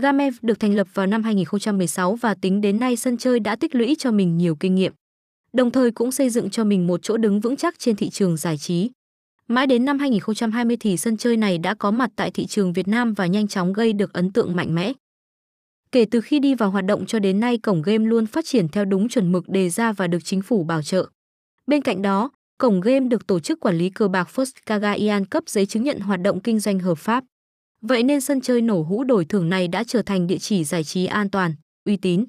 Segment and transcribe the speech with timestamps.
[0.00, 3.74] Gamev được thành lập vào năm 2016 và tính đến nay sân chơi đã tích
[3.74, 4.92] lũy cho mình nhiều kinh nghiệm.
[5.52, 8.36] Đồng thời cũng xây dựng cho mình một chỗ đứng vững chắc trên thị trường
[8.36, 8.90] giải trí.
[9.48, 12.88] Mãi đến năm 2020 thì sân chơi này đã có mặt tại thị trường Việt
[12.88, 14.92] Nam và nhanh chóng gây được ấn tượng mạnh mẽ.
[15.92, 18.68] Kể từ khi đi vào hoạt động cho đến nay, cổng game luôn phát triển
[18.68, 21.06] theo đúng chuẩn mực đề ra và được chính phủ bảo trợ.
[21.66, 25.44] Bên cạnh đó, cổng game được tổ chức quản lý cờ bạc First Kagaian cấp
[25.46, 27.24] giấy chứng nhận hoạt động kinh doanh hợp pháp.
[27.80, 30.84] Vậy nên sân chơi nổ hũ đổi thưởng này đã trở thành địa chỉ giải
[30.84, 31.54] trí an toàn,
[31.84, 32.24] uy tín.